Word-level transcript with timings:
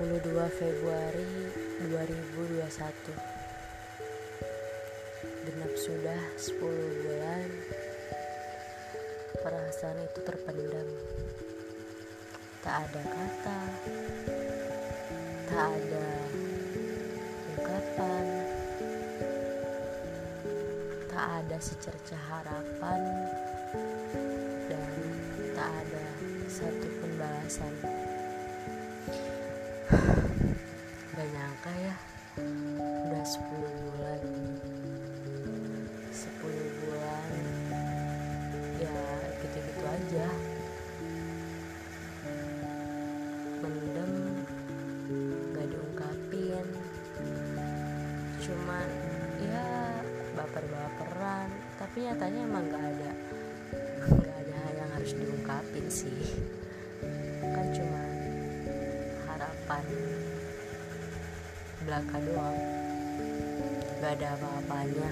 22 0.00 0.32
Februari 0.56 1.28
2021 1.92 2.64
Genap 5.44 5.72
sudah 5.76 6.22
10 6.40 6.56
bulan. 7.04 7.44
Perasaan 9.44 10.00
itu 10.00 10.24
terpendam. 10.24 10.88
Tak 12.64 12.88
ada 12.88 13.02
kata. 13.12 13.60
Tak 15.52 15.68
ada 15.68 16.08
ungkapan. 17.60 18.24
Tak 21.12 21.28
ada 21.44 21.58
secerca 21.60 22.16
harapan. 22.16 23.00
Dan 24.64 24.92
tak 25.52 25.68
ada 25.68 26.08
satu 26.48 26.88
pun 26.88 27.12
balasan 27.20 27.76
Gak 31.20 31.36
nyangka 31.36 31.72
ya. 31.84 31.96
Udah 32.80 33.24
10 33.28 33.44
bulan. 33.60 34.20
10 36.16 36.80
bulan. 36.80 37.32
Ya 38.80 39.04
gitu-gitu 39.44 39.84
aja. 39.84 40.28
Mendem 43.60 44.12
Gak 45.52 45.68
diungkapin. 45.68 46.66
Cuman 48.40 48.88
Ya 49.44 49.92
baper-baperan. 50.40 51.52
Tapi 51.76 52.08
nyatanya 52.08 52.48
emang 52.48 52.64
gak 52.72 52.80
ada 52.96 53.12
Gak 54.08 54.36
ada 54.40 54.60
yang 54.72 54.88
harus 54.96 55.12
diungkapin 55.12 55.84
sih. 55.84 56.48
Kan 57.44 57.68
cuma 57.76 58.08
harapan 59.28 59.84
belaka 61.90 62.22
doang 62.22 62.54
gak 63.98 64.14
ada 64.14 64.38
apa-apanya. 64.38 65.10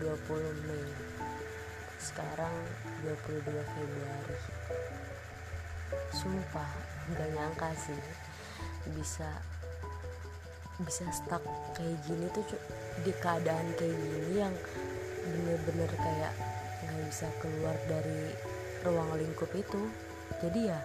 Dua 0.00 0.16
puluh 0.24 0.56
Mei 0.64 0.88
sekarang 2.00 2.56
22 3.04 3.44
Februari. 3.44 4.38
Sumpah 6.16 6.72
gak 7.12 7.28
nyangka 7.36 7.76
sih 7.76 8.00
bisa 8.96 9.28
bisa 10.80 11.04
stuck 11.12 11.44
kayak 11.76 12.00
gini 12.08 12.24
tuh 12.32 12.56
di 13.04 13.12
keadaan 13.20 13.68
kayak 13.76 14.00
gini 14.00 14.48
yang 14.48 14.54
bener-bener 15.28 15.92
kayak 15.92 16.32
nggak 16.88 17.04
bisa 17.04 17.28
keluar 17.44 17.76
dari 17.84 18.32
ruang 18.80 19.12
lingkup 19.20 19.52
itu 19.52 20.07
jadi 20.38 20.60
ya 20.74 20.78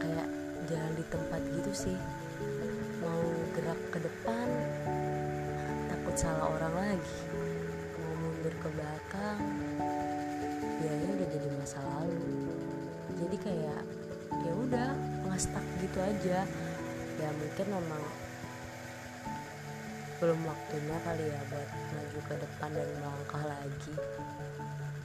kayak 0.00 0.28
jalan 0.68 0.92
di 0.96 1.04
tempat 1.08 1.40
gitu 1.54 1.72
sih. 1.72 1.98
Mau 2.98 3.22
gerak 3.54 3.80
ke 3.94 3.98
depan 4.02 4.48
takut 5.88 6.16
salah 6.18 6.48
orang 6.48 6.74
lagi. 6.74 7.20
Mau 8.00 8.12
mundur 8.20 8.54
ke 8.58 8.68
belakang 8.72 9.40
biayanya 10.78 11.10
udah 11.14 11.28
jadi 11.30 11.48
masa 11.58 11.78
lalu. 11.84 12.24
Jadi 13.18 13.36
kayak 13.42 13.82
ya 14.44 14.52
udah 14.54 14.88
ngestak 15.28 15.66
gitu 15.82 15.98
aja. 16.00 16.44
Ya 17.18 17.28
mungkin 17.34 17.66
memang 17.66 18.04
belum 20.18 20.40
waktunya 20.50 20.98
kali 21.06 21.24
ya 21.30 21.40
buat 21.46 21.70
maju 21.94 22.18
ke 22.26 22.34
depan 22.42 22.70
dan 22.74 22.88
melangkah 22.98 23.44
lagi. 23.46 23.94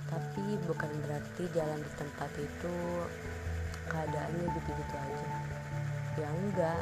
Tapi 0.10 0.46
bukan 0.66 0.92
berarti 1.06 1.44
jalan 1.54 1.80
di 1.82 1.92
tempat 1.98 2.32
itu 2.38 2.76
keadaannya 3.90 4.48
gitu-gitu 4.60 4.96
aja. 4.96 5.28
Ya 6.20 6.28
enggak 6.30 6.82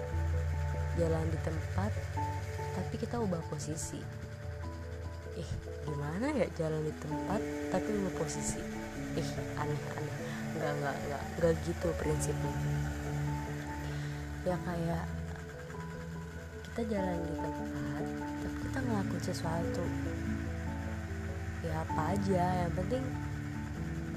jalan 0.99 1.25
di 1.31 1.39
tempat 1.45 1.91
tapi 2.75 2.95
kita 2.99 3.15
ubah 3.19 3.41
posisi. 3.47 3.99
Ih 5.39 5.51
gimana 5.87 6.29
ya 6.35 6.47
jalan 6.59 6.83
di 6.83 6.93
tempat 6.99 7.41
tapi 7.71 7.89
ubah 7.95 8.13
posisi? 8.19 8.59
Ih 9.15 9.29
aneh-aneh 9.55 10.17
enggak 10.51 10.71
enggak 10.77 10.95
enggak 11.07 11.23
enggak 11.37 11.53
gitu 11.65 11.87
prinsipnya. 11.97 12.53
Ya 14.43 14.55
kayak 14.67 15.05
kita 16.71 16.81
jalan 16.91 17.19
di 17.23 17.35
tempat 17.39 18.03
tapi 18.41 18.57
kita 18.67 18.79
ngelakuin 18.83 19.23
sesuatu. 19.23 19.85
Ya 21.61 21.73
apa 21.85 22.01
aja 22.17 22.43
yang 22.65 22.73
penting 22.73 23.05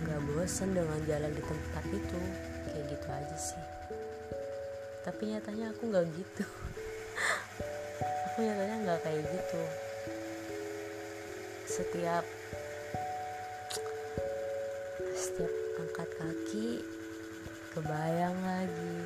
nggak 0.04 0.20
bosen 0.28 0.76
dengan 0.76 1.00
jalan 1.08 1.32
di 1.32 1.42
tempat 1.42 1.84
itu. 1.88 2.18
Kayak 2.68 2.84
gitu 2.92 3.06
aja 3.08 3.36
sih. 3.40 3.64
Tapi 5.04 5.22
nyatanya 5.32 5.72
aku 5.72 5.82
nggak 5.88 6.06
gitu. 6.12 6.44
Aku 8.28 8.36
nyatanya 8.42 8.76
nggak 8.84 9.00
kayak 9.00 9.22
gitu. 9.24 9.62
Setiap 11.64 12.24
setiap 15.16 15.52
angkat 15.80 16.10
kaki 16.20 16.68
kebayang 17.72 18.36
lagi. 18.44 18.96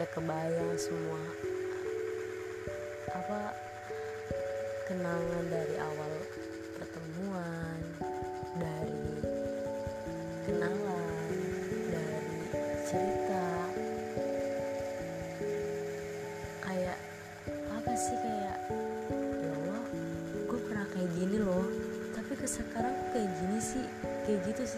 Ya 0.00 0.06
kebayang 0.08 0.72
semua. 0.80 1.22
Apa 3.12 3.40
kenangan 4.88 5.44
dari 5.50 5.76
awal 5.82 6.12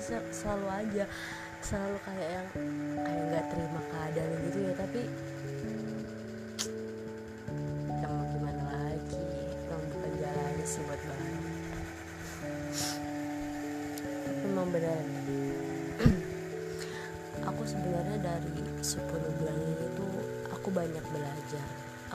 selalu 0.05 0.69
aja 0.69 1.05
selalu 1.65 1.97
kayak 2.05 2.29
yang 2.29 2.49
kayak 3.01 3.23
nggak 3.33 3.45
terima 3.49 3.81
keadaan 3.89 4.31
gitu 4.45 4.59
ya 4.61 4.73
tapi 4.77 5.03
ya 7.89 8.07
mau 8.13 8.25
gimana 8.29 8.63
lagi 8.69 9.29
emang 9.65 9.85
bukan 9.89 10.13
jalan 10.21 10.55
sih 10.69 10.83
buat 10.85 11.01
bareng 11.01 11.43
tapi 14.25 14.45
benar 14.45 15.05
aku 17.49 17.63
sebenarnya 17.65 18.19
dari 18.21 18.57
10 18.85 19.09
bulan 19.09 19.57
ini 19.57 19.87
tuh 19.97 20.15
aku 20.65 20.69
banyak 20.73 21.05
belajar. 21.13 21.67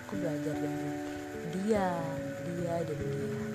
Aku 0.02 0.18
belajar 0.18 0.58
dari 0.58 0.90
dia 1.54 1.94
dia 2.50 2.76
dan 2.82 2.98
dia 2.98 3.49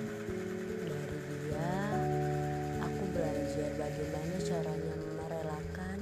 bagaimana 3.95 4.37
caranya 4.43 4.95
merelakan? 4.99 5.99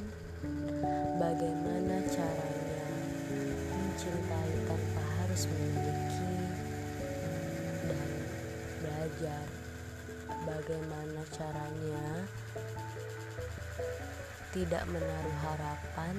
Bagaimana 1.21 1.95
caranya 2.09 2.85
mencintai 3.69 4.55
tanpa 4.65 5.03
harus 5.21 5.45
memiliki 5.45 6.33
dan 7.85 8.09
belajar? 8.81 9.45
Bagaimana 10.25 11.21
caranya 11.37 12.07
tidak 14.57 14.83
menaruh 14.89 15.37
harapan 15.45 16.15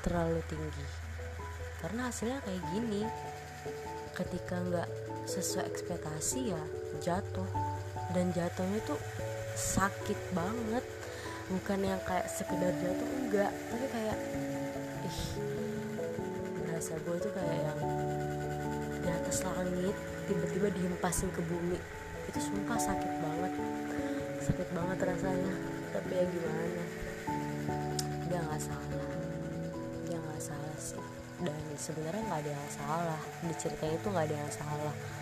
terlalu 0.00 0.40
tinggi? 0.48 0.88
Karena 1.84 2.08
hasilnya 2.08 2.40
kayak 2.48 2.64
gini 2.72 3.04
ketika 4.16 4.56
nggak 4.56 4.88
sesuai 5.28 5.68
ekspektasi 5.68 6.56
ya 6.56 6.62
jatuh. 7.04 7.48
Dan 8.10 8.34
jatuhnya 8.34 8.82
tuh 8.88 8.98
sakit 9.60 10.18
banget. 10.32 10.84
Bukan 11.52 11.78
yang 11.84 12.00
kayak 12.08 12.30
sekedar 12.32 12.72
jatuh 12.80 13.10
enggak. 13.20 13.52
Tapi 13.68 13.86
kayak 13.92 14.18
ih 15.04 15.20
merasa 16.64 16.96
gue 16.96 17.16
tuh 17.20 17.32
kayak 17.36 17.58
yang 17.60 17.80
di 19.04 19.10
atas 19.12 19.44
langit 19.44 19.96
tiba-tiba 20.24 20.68
dihempasin 20.72 21.28
ke 21.36 21.42
bumi. 21.44 21.76
Itu 22.32 22.38
sumpah 22.40 22.80
sakit 22.80 23.12
banget. 23.20 23.52
Sakit 24.40 24.68
banget 24.72 24.98
rasanya. 25.04 25.54
Tapi 25.92 26.10
ya 26.14 26.24
gimana? 26.24 26.84
Dia 28.30 28.40
nggak 28.40 28.62
salah. 28.62 29.08
Dia 30.08 30.18
nggak 30.18 30.40
salah 30.40 30.76
sih. 30.78 31.04
Dan 31.42 31.60
sebenarnya 31.76 32.22
nggak 32.24 32.40
ada 32.46 32.52
yang 32.54 32.70
salah. 32.72 33.20
Di 33.44 33.54
cerita 33.58 33.84
itu 33.90 34.06
nggak 34.08 34.26
ada 34.30 34.36
yang 34.38 34.52
salah 34.54 35.19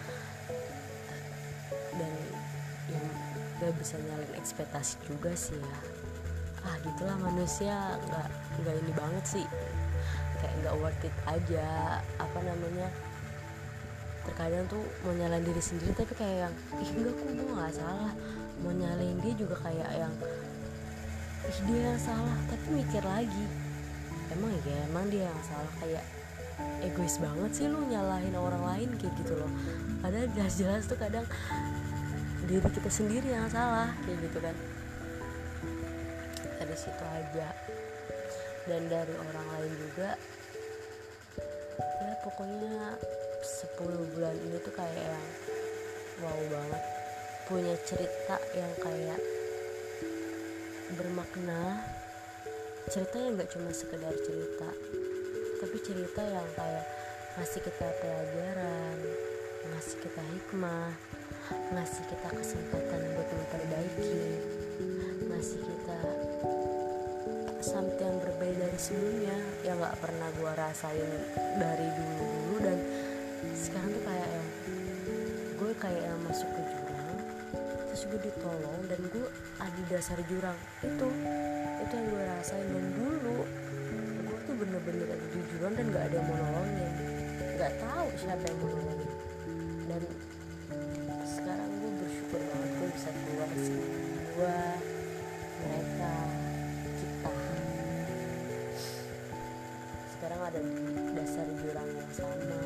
gak 3.68 3.84
bisa 3.84 4.00
nyalin 4.00 4.32
ekspektasi 4.40 4.96
juga 5.04 5.28
sih 5.36 5.52
ya. 5.60 5.78
Ah 6.64 6.80
gitulah 6.80 7.20
manusia. 7.20 7.76
Nggak 8.08 8.28
nggak 8.64 8.74
ini 8.80 8.92
banget 8.96 9.24
sih. 9.28 9.46
Kayak 10.40 10.54
nggak 10.64 10.74
worth 10.80 11.04
it 11.04 11.16
aja. 11.28 12.00
Apa 12.16 12.38
namanya? 12.40 12.88
Terkadang 14.24 14.64
tuh 14.72 14.80
mau 15.04 15.12
nyalain 15.12 15.44
diri 15.44 15.60
sendiri 15.60 15.92
tapi 15.92 16.16
kayak 16.16 16.48
yang 16.48 16.54
ih 16.80 16.90
enggak 16.96 17.12
kok 17.12 17.28
gue 17.28 17.52
nggak 17.52 17.74
salah. 17.76 18.12
Mau 18.64 18.72
nyalain 18.72 19.20
dia 19.20 19.34
juga 19.36 19.60
kayak 19.60 19.90
yang 20.00 20.14
ih 21.44 21.58
dia 21.68 21.80
yang 21.92 22.00
salah. 22.00 22.36
Tapi 22.48 22.66
mikir 22.72 23.04
lagi 23.04 23.46
emang 24.32 24.56
ya 24.64 24.80
emang 24.88 25.04
dia 25.12 25.28
yang 25.28 25.42
salah? 25.44 25.72
Kayak 25.76 26.04
egois 26.80 27.20
banget 27.20 27.50
sih 27.52 27.66
lu 27.68 27.84
nyalahin 27.84 28.32
orang 28.32 28.64
lain 28.64 28.88
kayak 28.96 29.12
gitu 29.20 29.36
loh. 29.36 29.52
Padahal 30.00 30.24
jelas-jelas 30.32 30.88
tuh 30.88 30.96
kadang 30.96 31.28
diri 32.48 32.64
kita 32.64 32.90
sendiri 32.90 33.28
yang 33.28 33.46
salah 33.52 33.92
kayak 34.02 34.18
gitu 34.24 34.38
kan. 34.40 34.56
Dari 36.58 36.76
situ 36.76 37.04
aja. 37.04 37.48
Dan 38.64 38.88
dari 38.88 39.14
orang 39.16 39.46
lain 39.56 39.72
juga 39.80 40.16
ya 41.98 42.14
pokoknya 42.24 42.96
10 43.78 44.12
bulan 44.16 44.36
ini 44.36 44.56
tuh 44.64 44.72
kayak 44.72 45.04
yang 45.12 45.26
wow 46.24 46.40
banget. 46.48 46.82
Punya 47.44 47.74
cerita 47.84 48.36
yang 48.56 48.72
kayak 48.80 49.20
bermakna. 50.96 51.84
Cerita 52.88 53.20
yang 53.20 53.36
nggak 53.36 53.52
cuma 53.52 53.68
sekedar 53.72 54.16
cerita 54.24 54.72
tapi 55.58 55.76
cerita 55.82 56.22
yang 56.22 56.48
kayak 56.54 56.86
ngasih 57.34 57.60
kita 57.66 57.86
pelajaran 57.98 58.96
ngasih 59.74 59.96
kita 60.06 60.22
hikmah 60.22 60.94
ngasih 61.48 62.04
kita 62.08 62.28
kesempatan 62.32 63.00
buat 63.16 63.28
memperbaiki. 63.28 64.20
Ngasih 65.28 65.60
kita 65.64 65.98
something 67.64 68.08
yang 68.08 68.20
berbeda 68.22 68.64
dari 68.64 68.78
sebelumnya 68.80 69.36
yang 69.66 69.76
nggak 69.76 69.98
pernah 70.00 70.28
gue 70.34 70.52
rasain 70.56 71.10
dari 71.58 71.88
dulu 71.92 72.14
dulu 72.22 72.54
dan 72.64 72.78
sekarang 73.52 73.90
tuh 73.92 74.04
kayak 74.06 74.28
yang 74.30 74.46
gue 75.58 75.72
kayak 75.76 76.02
yang 76.06 76.20
masuk 76.24 76.48
ke 76.54 76.62
jurang 76.64 77.16
terus 77.88 78.02
gue 78.14 78.20
ditolong 78.30 78.80
dan 78.86 79.00
gue 79.10 79.28
ada 79.58 79.80
dasar 79.90 80.18
jurang. 80.30 80.58
Itu 80.86 81.08
itu 81.82 81.92
yang 81.92 82.06
gue 82.14 82.22
rasain. 82.30 82.66
Dan 82.70 82.86
dulu 82.94 83.38
gue 84.28 84.38
tuh 84.46 84.54
bener-bener 84.54 85.06
ada 85.10 85.26
di 85.34 85.40
jurang 85.50 85.72
dan 85.74 85.84
gak 85.90 86.04
ada 86.06 86.14
yang 86.14 86.26
mau 86.30 86.38
nolongin. 86.38 86.92
Nggak 87.58 87.72
tahu 87.82 88.06
siapa 88.14 88.44
yang 88.46 88.58
mau 88.62 88.70
nolongin 88.70 88.97
bisa 92.98 93.14
gue 93.14 94.58
mereka 95.62 96.14
kita. 96.98 97.34
Sekarang 100.18 100.40
ada 100.42 100.60
dasar 101.14 101.46
jurang 101.62 101.90
yang 101.94 102.10
sama. 102.10 102.58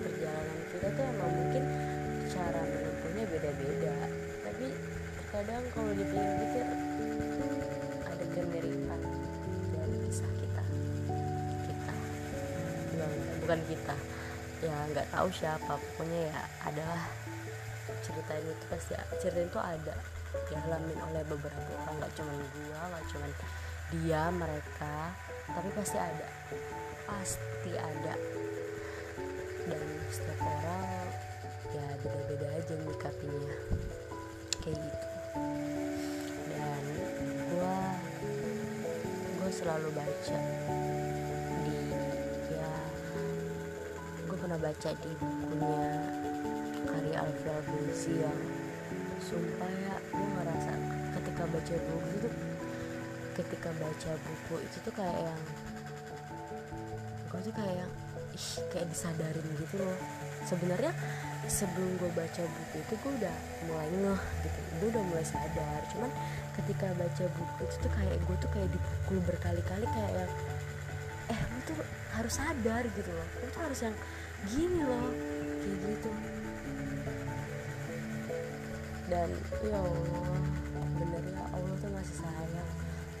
Perjalanan 0.00 0.58
kita 0.72 0.88
tuh 0.96 1.04
emang 1.12 1.32
mungkin 1.44 1.64
cara 2.32 2.60
menempuhnya 2.64 3.24
beda-beda. 3.36 3.96
Tapi 4.48 4.66
terkadang 5.12 5.64
kalau 5.76 5.92
dipikir-pikir 5.92 6.66
ada 8.08 8.24
kemiripan 8.32 9.00
dari 9.76 9.96
kisah 10.08 10.32
kita. 10.40 10.64
Kita. 11.68 11.94
Bukan, 12.96 13.10
bukan 13.44 13.60
kita. 13.68 13.94
Ya 14.64 14.76
nggak 14.88 15.04
tahu 15.12 15.28
siapa 15.36 15.76
pokoknya 15.76 16.32
ya 16.32 16.40
adalah 16.64 17.21
cerita 18.02 18.32
ini 18.34 18.52
tuh 18.58 18.68
pasti 18.68 18.92
cerita 19.22 19.40
itu 19.46 19.60
ada 19.62 19.94
dialamin 20.50 20.98
oleh 21.10 21.22
beberapa 21.30 21.70
orang 21.86 21.96
nggak 22.02 22.12
cuma 22.18 22.32
gua 22.34 22.80
nggak 22.90 23.04
cuma 23.14 23.26
dia 23.92 24.22
mereka 24.32 25.14
tapi 25.52 25.68
pasti 25.74 25.98
ada. 25.98 26.26
Pasti 27.04 27.72
ada. 27.76 28.14
Dan 29.68 29.88
setiap 30.08 30.40
orang 30.42 31.08
ya 31.72 31.86
beda-beda 32.00 32.48
aja 32.56 32.74
nyikapinya 32.78 33.56
kayak 34.64 34.76
gitu. 34.80 35.08
Dan 36.52 36.84
gua 37.52 37.78
gua 39.40 39.50
selalu 39.50 39.88
baca 39.92 40.38
di 41.62 41.78
ya 42.54 42.72
gue 44.24 44.36
pernah 44.40 44.58
baca 44.58 44.90
di 44.98 45.10
bukunya 45.20 46.01
Alfred 47.16 47.64
Bulsi 47.68 48.20
yang 48.20 48.38
sumpah 49.22 49.70
ya 49.70 49.96
gue 50.10 50.26
ngerasa 50.34 50.72
ketika 51.20 51.42
baca 51.46 51.74
buku 51.78 52.08
itu 52.18 52.28
ketika 53.32 53.70
baca 53.80 54.10
buku 54.18 54.54
itu 54.66 54.76
tuh 54.82 54.92
kayak 54.92 55.18
yang 55.30 55.40
gue 57.32 57.40
tuh 57.48 57.54
kayak 57.56 57.74
yang 57.86 57.92
ih 58.32 58.48
kayak 58.72 58.86
disadarin 58.88 59.46
gitu 59.60 59.76
loh. 59.80 59.98
Sebenarnya 60.42 60.92
sebelum 61.46 61.96
gue 62.00 62.10
baca 62.12 62.42
buku 62.44 62.76
itu 62.82 62.94
gue 62.98 63.12
udah 63.24 63.36
mulai 63.68 63.88
ngeh 63.88 64.22
gitu 64.44 64.58
gue 64.80 64.88
udah 64.92 65.04
mulai 65.06 65.24
sadar. 65.24 65.80
Cuman 65.92 66.10
ketika 66.60 66.92
baca 66.96 67.24
buku 67.24 67.60
itu 67.68 67.76
tuh 67.80 67.92
kayak 67.92 68.16
gue 68.20 68.36
tuh 68.40 68.50
kayak 68.52 68.68
dipukul 68.68 69.18
berkali-kali 69.24 69.86
kayak 69.86 70.12
yang 70.24 70.32
eh 71.30 71.40
lu 71.40 71.58
tuh 71.64 71.78
harus 72.18 72.34
sadar 72.36 72.82
gitu 72.84 73.10
loh. 73.12 73.28
Lu 73.40 73.46
tuh 73.48 73.62
harus 73.64 73.80
yang 73.80 73.96
gini 74.50 74.80
loh 74.82 75.08
kayak 75.62 75.78
gitu 75.78 76.10
dan 79.12 79.28
ya 79.60 79.76
Allah 79.76 80.40
bener 80.96 81.24
ya 81.36 81.44
Allah 81.52 81.76
tuh 81.84 81.90
masih 81.92 82.16
sayang. 82.16 82.70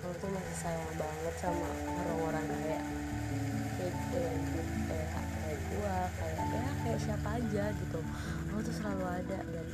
Allah 0.00 0.16
tuh 0.16 0.30
masih 0.32 0.56
sayang 0.56 0.92
banget 0.96 1.34
sama 1.36 1.68
orang-orang 2.00 2.44
kayak 2.48 2.82
kayak 3.76 3.94
kayak 4.08 4.40
kayak 4.88 5.08
kayak 5.12 5.60
gua 5.68 5.96
kayak 6.16 6.40
ya 6.48 6.64
kayak 6.80 7.00
siapa 7.04 7.28
aja 7.36 7.64
gitu. 7.76 8.00
Allah 8.48 8.62
tuh 8.64 8.72
selalu 8.80 9.04
ada 9.04 9.38
dan 9.52 9.66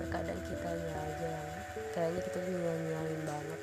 terkadang 0.00 0.40
kitanya 0.48 0.96
aja 1.04 1.32
kayaknya 1.92 2.20
kita 2.24 2.38
tuh 2.40 2.54
nyanyiin 2.56 3.22
banget 3.28 3.60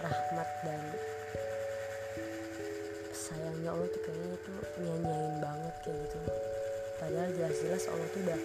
rahmat 0.00 0.48
dan 0.64 0.82
sayangnya 3.12 3.68
Allah 3.68 3.88
tuh 3.92 4.00
kayaknya 4.00 4.32
itu 4.32 4.52
nyanyain 4.80 5.34
banget 5.44 5.74
kayak 5.84 5.98
gitu. 6.08 6.18
Padahal 6.96 7.28
jelas-jelas 7.36 7.84
Allah 7.92 8.08
tuh 8.16 8.20
udah 8.24 8.40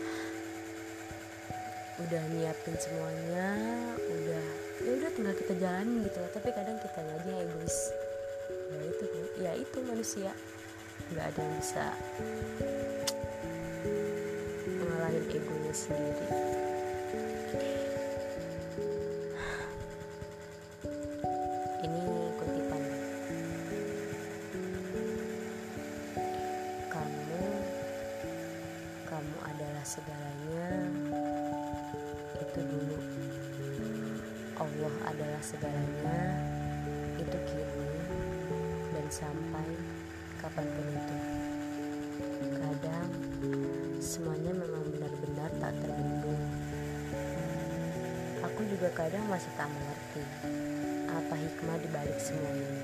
udah 1.99 2.23
nyiapin 2.31 2.75
semuanya 2.79 3.49
udah 3.99 4.45
ya 4.81 4.91
udah 4.95 5.09
tinggal 5.11 5.35
kita 5.35 5.53
jalanin 5.59 6.07
gitu 6.07 6.17
loh 6.23 6.31
tapi 6.31 6.49
kadang 6.55 6.77
kita 6.79 6.99
aja 7.03 7.33
egois. 7.43 7.77
Ya 8.71 8.79
itu 8.87 9.05
ya 9.43 9.51
itu 9.59 9.77
manusia. 9.83 10.31
Nggak 11.11 11.25
ada 11.35 11.39
yang 11.43 11.55
bisa 11.59 11.85
ngalahin 14.81 15.25
egonya 15.33 15.73
sendiri 15.75 16.27
segalanya 35.51 36.19
itu 37.19 37.37
kini 37.51 37.91
dan 38.95 39.05
sampai 39.11 39.67
kapan 40.39 40.67
pun 40.71 40.87
itu. 40.87 41.17
Kadang 42.55 43.09
semuanya 43.99 44.55
memang 44.55 44.87
benar-benar 44.95 45.51
tak 45.59 45.75
terbendung 45.83 46.39
aku 48.61 48.77
juga 48.77 48.93
kadang 48.93 49.25
masih 49.25 49.49
tak 49.57 49.65
mengerti 49.73 50.21
apa 51.09 51.33
hikmah 51.33 51.77
dibalik 51.81 52.19
semua 52.21 52.53
ini. 52.53 52.81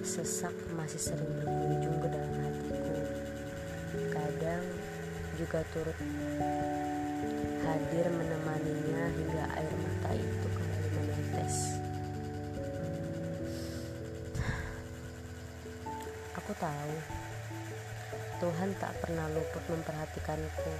Sesak 0.00 0.56
masih 0.72 0.96
sering 0.96 1.32
berkunjung 1.36 2.00
ke 2.00 2.08
dalam 2.08 2.32
hatiku. 2.40 2.96
Kadang 4.08 4.64
juga 5.36 5.60
turut 5.76 5.98
hadir 7.60 8.06
menemaninya 8.08 9.04
hingga 9.20 9.44
air 9.52 9.72
mata 9.84 10.10
itu 10.16 10.48
menetes. 11.42 11.82
Aku 16.38 16.52
tahu 16.58 16.94
Tuhan 18.42 18.70
tak 18.78 18.92
pernah 19.02 19.26
luput 19.30 19.62
memperhatikanku. 19.70 20.72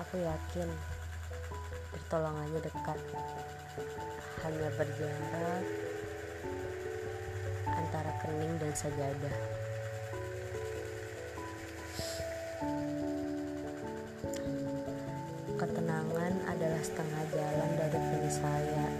Aku 0.00 0.14
yakin 0.20 0.68
pertolongannya 1.92 2.60
dekat, 2.64 2.98
hanya 4.44 4.68
berjarak 4.76 5.64
antara 7.68 8.12
kening 8.24 8.54
dan 8.60 8.72
sajadah. 8.72 9.36
Setengah 16.84 17.24
jalan 17.32 17.70
dari 17.80 17.96
penyelesaian. 17.96 18.92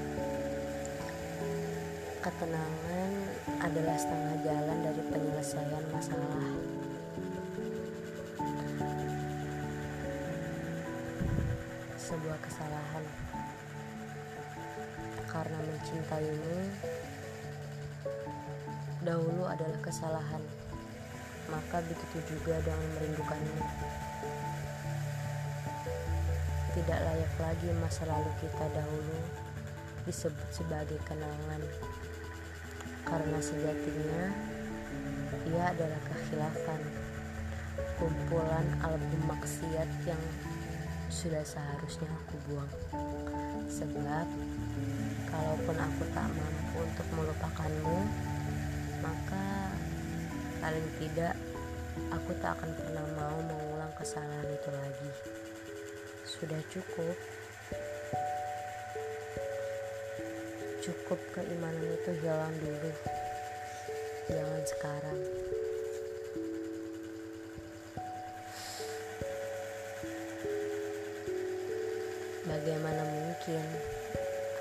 Ketenangan 2.25 3.12
adalah 3.61 3.97
setengah 4.00 4.37
jalan 4.41 4.79
dari 4.81 5.03
penyelesaian 5.12 5.85
masalah. 5.93 6.49
sebuah 12.05 12.37
kesalahan 12.45 13.05
karena 15.25 15.57
mencintaimu 15.57 16.57
dahulu 19.03 19.49
adalah 19.49 19.81
kesalahan 19.81 20.45
maka 21.49 21.81
begitu 21.88 22.37
juga 22.37 22.61
dengan 22.61 22.88
merindukanmu 23.00 23.64
tidak 26.75 26.99
layak 27.07 27.35
lagi 27.38 27.71
masa 27.78 28.02
lalu 28.11 28.31
kita 28.43 28.66
dahulu 28.75 29.19
disebut 30.11 30.49
sebagai 30.50 30.99
kenangan. 31.07 31.62
Karena 33.07 33.38
sejatinya 33.38 34.35
ia 35.47 35.64
adalah 35.71 36.00
kekhilafan 36.11 36.83
kumpulan 37.95 38.66
album 38.83 39.23
maksiat 39.31 39.87
yang 40.02 40.19
sudah 41.14 41.47
seharusnya 41.47 42.11
aku 42.11 42.35
buang. 42.50 42.73
Sebab 43.71 44.26
kalaupun 45.31 45.76
aku 45.78 46.02
tak 46.11 46.26
mampu 46.26 46.76
untuk 46.83 47.07
melupakanmu 47.14 47.99
maka 48.99 49.71
paling 50.59 50.88
tidak 50.99 51.38
aku 52.11 52.35
tak 52.43 52.57
akan 52.59 52.71
pernah 52.75 53.07
mau 53.14 53.38
mengulang 53.47 53.93
kesalahan 53.99 54.49
itu 54.49 54.71
lagi 54.75 55.11
sudah 56.44 56.60
cukup. 56.68 57.16
Cukup 60.84 61.16
keimanan 61.32 61.88
itu 61.88 62.12
hilang 62.20 62.52
dulu. 62.60 62.92
Jangan 64.28 64.62
sekarang. 64.68 65.20
Bagaimana 72.44 73.02
mungkin 73.08 73.64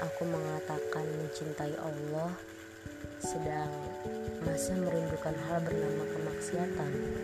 aku 0.07 0.23
mengatakan 0.23 1.03
mencintai 1.03 1.75
Allah 1.83 2.31
sedang 3.19 3.71
masih 4.47 4.79
merindukan 4.79 5.35
hal 5.51 5.59
bernama 5.59 6.07
kemaksiatan 6.15 7.23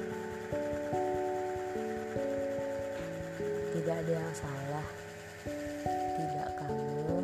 tidak 3.80 3.96
ada 4.04 4.12
yang 4.12 4.36
salah. 4.36 4.84
Tidak 6.20 6.50
kamu 6.60 7.16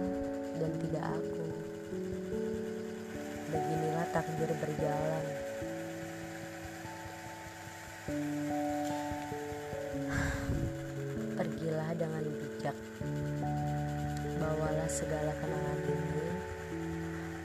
dan 0.56 0.72
tidak 0.80 1.04
aku. 1.04 1.52
Beginilah 3.52 4.08
takdir 4.16 4.56
berjalan. 4.56 5.26
Pergilah 11.36 11.92
dengan 12.00 12.24
bijak. 12.24 12.78
Bawalah 14.40 14.88
segala 14.88 15.36
kenangan 15.44 15.80
ini. 15.92 16.40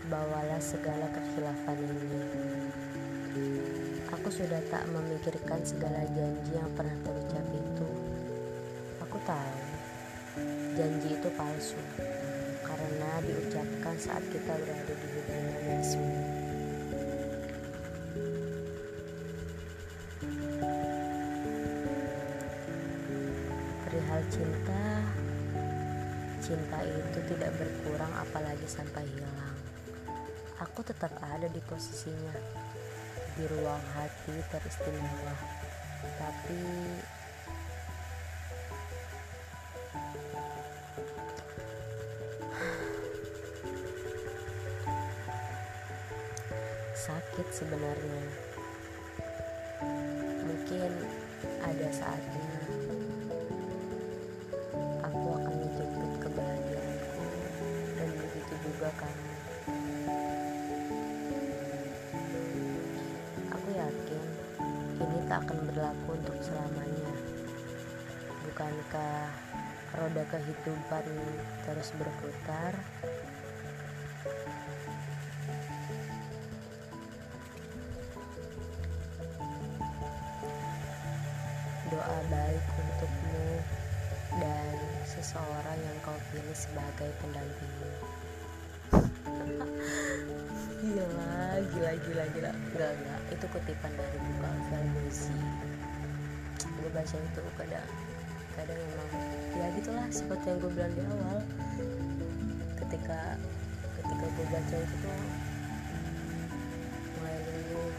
Bawalah 0.07 0.63
segala 0.63 1.11
kekhilafan 1.11 1.83
ini. 1.83 2.23
Aku 4.15 4.31
sudah 4.31 4.63
tak 4.71 4.87
memikirkan 4.87 5.67
segala 5.67 6.07
janji 6.15 6.55
yang 6.55 6.71
pernah 6.79 6.95
terucap 7.03 7.43
itu 7.51 7.90
tahu 9.31 9.63
janji 10.75 11.15
itu 11.15 11.29
palsu 11.39 11.79
karena 12.67 13.11
diucapkan 13.23 13.95
saat 13.95 14.25
kita 14.27 14.59
berada 14.59 14.95
di 14.95 15.07
hubungan 15.07 15.55
resmi. 15.71 16.19
Perihal 23.87 24.23
cinta, 24.35 24.87
cinta 26.43 26.79
itu 26.83 27.19
tidak 27.31 27.51
berkurang 27.55 28.13
apalagi 28.19 28.67
sampai 28.67 29.07
hilang. 29.15 29.59
Aku 30.59 30.83
tetap 30.83 31.15
ada 31.23 31.47
di 31.47 31.63
posisinya, 31.71 32.35
di 33.39 33.45
ruang 33.47 33.85
hati 33.95 34.35
teristimewa. 34.51 35.35
Tapi 36.19 36.63
sakit 47.41 47.65
sebenarnya. 47.65 48.23
Mungkin 50.45 50.93
ada 51.65 51.89
saatnya 51.89 52.53
aku 55.01 55.41
akan 55.41 55.55
menjemput 55.57 56.13
kebahagiaanku 56.21 57.25
dan 57.97 58.09
begitu 58.13 58.55
juga 58.61 58.93
kamu 58.93 59.33
aku 63.49 63.69
yakin 63.73 64.25
ini 65.01 65.19
tak 65.25 65.41
akan 65.49 65.59
berlaku 65.73 66.09
untuk 66.21 66.37
selamanya. 66.45 67.13
Bukankah 68.45 69.33
roda 69.97 70.25
kehidupan 70.29 71.05
terus 71.65 71.89
berputar 71.97 72.77
doa 82.01 82.17
baik 82.33 82.65
untukmu 82.81 83.61
dan 84.41 84.73
seseorang 85.05 85.77
yang 85.85 85.97
kau 86.01 86.17
pilih 86.33 86.57
sebagai 86.57 87.13
pendampingmu. 87.21 87.93
Gila 90.81 91.61
gila 91.61 91.93
gila 92.01 92.25
gila. 92.33 92.51
Enggak 92.57 92.91
enggak. 92.97 93.21
Itu 93.37 93.45
kutipan 93.53 93.93
dari 94.01 94.17
buku 94.17 94.45
Alfian 94.49 94.87
gue 96.81 96.89
baca 96.97 97.13
itu 97.13 97.43
kadang 97.61 97.91
kadang 98.57 98.81
memang 98.81 99.09
ya 99.61 99.67
gitulah 99.77 100.09
seperti 100.09 100.45
yang 100.49 100.59
gue 100.65 100.73
bilang 100.73 100.93
di 100.97 101.03
awal. 101.05 101.39
Ketika 102.81 103.37
ketika 104.01 104.25
gue 104.25 104.47
baca 104.49 104.77
itu 104.81 104.95
tuh 105.05 105.21
mulai 107.21 107.37
luluh 107.45 107.93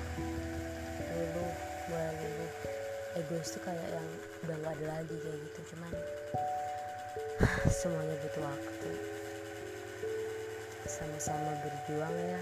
luluh 1.13 1.53
mulai 1.85 2.09
luluh 2.17 2.80
egois 3.17 3.51
tuh 3.51 3.61
kayak 3.63 3.89
yang 3.91 4.07
udah 4.47 4.55
gak 4.61 4.73
ada 4.79 4.85
lagi 4.99 5.15
kayak 5.19 5.39
gitu. 5.49 5.59
Cuman 5.75 5.91
semuanya 7.81 8.15
butuh 8.23 8.43
waktu. 8.45 8.91
Sama-sama 10.87 11.51
berjuang 11.65 12.15
ya. 12.15 12.41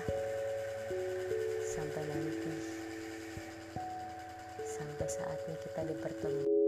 Sampai 1.65 2.03
nanti. 2.05 2.53
Sampai 4.67 5.07
saatnya 5.07 5.55
kita 5.63 5.81
dipertemukan 5.89 6.58